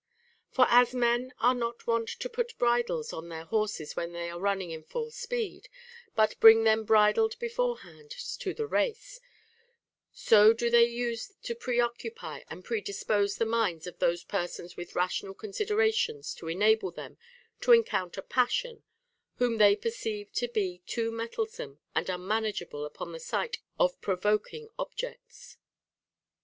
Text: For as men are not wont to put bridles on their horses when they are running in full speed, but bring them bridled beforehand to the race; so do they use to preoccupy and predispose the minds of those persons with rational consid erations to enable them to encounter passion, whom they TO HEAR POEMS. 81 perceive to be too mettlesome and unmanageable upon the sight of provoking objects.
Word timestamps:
For 0.49 0.65
as 0.69 0.95
men 0.95 1.31
are 1.37 1.53
not 1.53 1.85
wont 1.85 2.09
to 2.09 2.27
put 2.27 2.57
bridles 2.57 3.13
on 3.13 3.29
their 3.29 3.45
horses 3.45 3.95
when 3.95 4.13
they 4.13 4.31
are 4.31 4.39
running 4.39 4.71
in 4.71 4.81
full 4.81 5.11
speed, 5.11 5.69
but 6.15 6.39
bring 6.39 6.63
them 6.63 6.85
bridled 6.85 7.37
beforehand 7.37 8.09
to 8.39 8.51
the 8.55 8.65
race; 8.65 9.19
so 10.11 10.53
do 10.53 10.71
they 10.71 10.85
use 10.87 11.33
to 11.43 11.53
preoccupy 11.53 12.41
and 12.49 12.65
predispose 12.65 13.35
the 13.35 13.45
minds 13.45 13.85
of 13.85 13.99
those 13.99 14.23
persons 14.23 14.75
with 14.75 14.95
rational 14.95 15.35
consid 15.35 15.67
erations 15.67 16.35
to 16.37 16.47
enable 16.47 16.89
them 16.89 17.19
to 17.59 17.71
encounter 17.71 18.23
passion, 18.23 18.81
whom 19.35 19.57
they 19.57 19.75
TO 19.75 19.87
HEAR 19.87 19.91
POEMS. 19.91 19.93
81 19.93 19.93
perceive 19.93 20.33
to 20.33 20.47
be 20.47 20.81
too 20.87 21.11
mettlesome 21.11 21.77
and 21.93 22.09
unmanageable 22.09 22.85
upon 22.85 23.11
the 23.11 23.19
sight 23.19 23.59
of 23.77 24.01
provoking 24.01 24.67
objects. 24.79 25.57